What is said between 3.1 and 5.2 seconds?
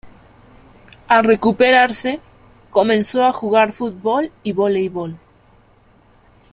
a jugar futbol y voleibol.